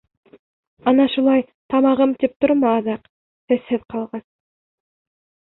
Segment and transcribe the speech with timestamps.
[0.91, 1.43] Ана шулай
[1.73, 3.05] «тамағым» тип торма аҙаҡ,
[3.53, 4.27] сәсһеҙ ҡалғас...